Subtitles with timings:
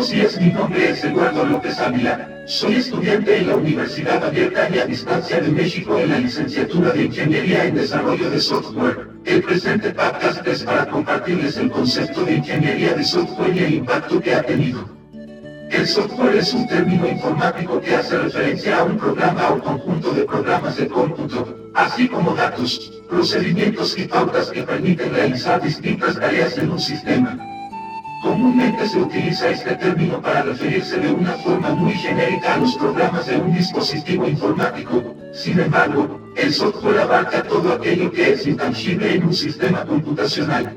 [0.00, 2.26] Mi nombre Eduardo López Ávila.
[2.46, 7.04] Soy estudiante en la Universidad Abierta y a Distancia de México en la licenciatura de
[7.04, 9.10] Ingeniería en Desarrollo de Software.
[9.26, 14.22] El presente podcast es para compartirles el concepto de ingeniería de software y el impacto
[14.22, 14.88] que ha tenido.
[15.70, 20.24] El software es un término informático que hace referencia a un programa o conjunto de
[20.24, 26.70] programas de cómputo, así como datos, procedimientos y pautas que permiten realizar distintas tareas en
[26.70, 27.59] un sistema.
[28.20, 33.26] Comúnmente se utiliza este término para referirse de una forma muy genérica a los programas
[33.26, 35.16] de un dispositivo informático.
[35.32, 40.76] Sin embargo, el software abarca todo aquello que es intangible en un sistema computacional.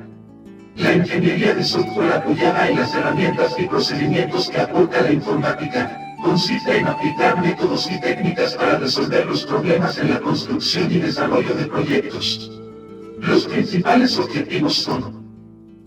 [0.78, 6.78] La ingeniería de software apoyada en las herramientas y procedimientos que aporta la informática, consiste
[6.78, 11.66] en aplicar métodos y técnicas para resolver los problemas en la construcción y desarrollo de
[11.66, 12.52] proyectos.
[13.20, 15.23] Los principales objetivos son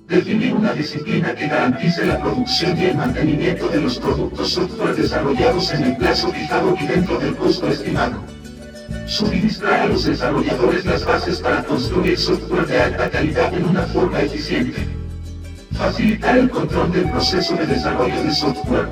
[0.09, 5.73] Definir una disciplina que garantice la producción y el mantenimiento de los productos software desarrollados
[5.73, 8.23] en el plazo fijado y dentro del costo estimado.
[9.07, 14.21] Suministrar a los desarrolladores las bases para construir software de alta calidad en una forma
[14.21, 14.87] eficiente.
[15.73, 18.88] Facilitar el control del proceso de desarrollo de software.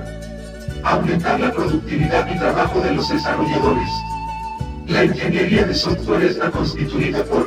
[0.83, 3.89] Aumentar la productividad y trabajo de los desarrolladores.
[4.89, 7.47] La ingeniería de software está constituida por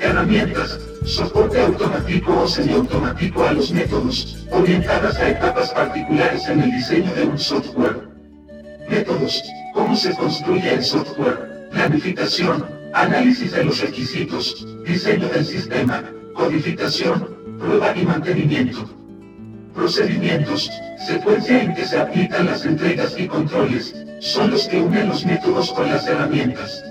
[0.00, 7.12] herramientas, soporte automático o semiautomático a los métodos, orientadas a etapas particulares en el diseño
[7.14, 8.08] de un software.
[8.90, 9.42] Métodos,
[9.72, 17.96] cómo se construye el software, planificación, análisis de los requisitos, diseño del sistema, codificación, prueba
[17.96, 18.84] y mantenimiento.
[19.74, 20.70] Procedimientos,
[21.06, 25.72] secuencia en que se aplican las entregas y controles, son los que unen los métodos
[25.72, 26.82] con las herramientas.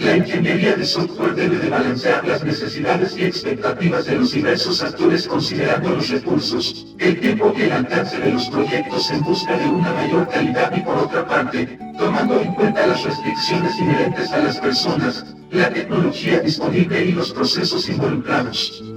[0.00, 5.28] La ingeniería de software debe de balancear las necesidades y expectativas de los diversos actores
[5.28, 9.92] considerando los recursos, el tiempo y el alcance de los proyectos en busca de una
[9.92, 15.26] mayor calidad y por otra parte, tomando en cuenta las restricciones inherentes a las personas,
[15.50, 18.89] la tecnología disponible y los procesos involucrados.